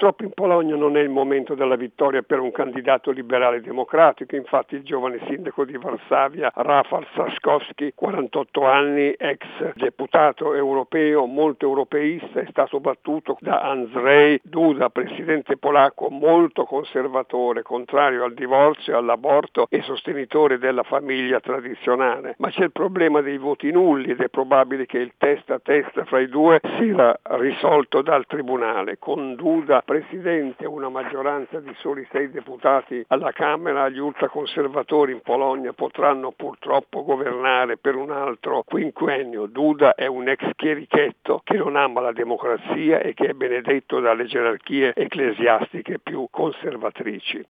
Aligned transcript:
Purtroppo 0.00 0.24
in 0.24 0.32
Polonia 0.32 0.76
non 0.76 0.96
è 0.96 1.00
il 1.00 1.10
momento 1.10 1.54
della 1.54 1.76
vittoria 1.76 2.22
per 2.22 2.40
un 2.40 2.50
candidato 2.52 3.10
liberale 3.10 3.60
democratico, 3.60 4.34
infatti 4.34 4.76
il 4.76 4.82
giovane 4.82 5.20
sindaco 5.26 5.66
di 5.66 5.76
Varsavia, 5.76 6.50
Rafał 6.54 7.02
Trzaskowski, 7.12 7.92
48 7.94 8.64
anni, 8.64 9.12
ex 9.18 9.44
deputato 9.74 10.54
europeo, 10.54 11.26
molto 11.26 11.66
europeista, 11.66 12.40
è 12.40 12.46
stato 12.48 12.80
battuto 12.80 13.36
da 13.40 13.60
Andrzej 13.60 14.40
Duda, 14.42 14.88
presidente 14.88 15.58
polacco 15.58 16.08
molto 16.08 16.64
conservatore, 16.64 17.60
contrario 17.60 18.24
al 18.24 18.32
divorzio, 18.32 18.96
all'aborto 18.96 19.66
e 19.68 19.82
sostenitore 19.82 20.56
della 20.56 20.82
famiglia 20.82 21.40
tradizionale. 21.40 22.36
Ma 22.38 22.48
c'è 22.48 22.64
il 22.64 22.72
problema 22.72 23.20
dei 23.20 23.36
voti 23.36 23.70
nulli 23.70 24.12
ed 24.12 24.22
è 24.22 24.30
probabile 24.30 24.86
che 24.86 24.96
il 24.96 25.12
testa 25.18 25.56
a 25.56 25.60
testa 25.62 26.06
fra 26.06 26.20
i 26.20 26.28
due 26.30 26.58
sia 26.78 27.14
risolto 27.32 28.00
dal 28.00 28.24
Tribunale. 28.24 28.96
Con 28.98 29.34
Duda 29.34 29.82
presidente 29.90 30.66
una 30.66 30.88
maggioranza 30.88 31.58
di 31.58 31.74
soli 31.78 32.06
sei 32.12 32.30
deputati 32.30 33.04
alla 33.08 33.32
Camera, 33.32 33.88
gli 33.88 33.98
ultraconservatori 33.98 35.10
in 35.10 35.20
Polonia 35.20 35.72
potranno 35.72 36.30
purtroppo 36.30 37.02
governare 37.02 37.76
per 37.76 37.96
un 37.96 38.12
altro 38.12 38.62
quinquennio. 38.62 39.46
Duda 39.46 39.96
è 39.96 40.06
un 40.06 40.28
ex 40.28 40.48
chierichetto 40.54 41.40
che 41.42 41.56
non 41.56 41.74
ama 41.74 42.02
la 42.02 42.12
democrazia 42.12 43.00
e 43.00 43.14
che 43.14 43.30
è 43.30 43.32
benedetto 43.32 43.98
dalle 43.98 44.26
gerarchie 44.26 44.94
ecclesiastiche 44.94 45.98
più 45.98 46.28
conservatrici. 46.30 47.44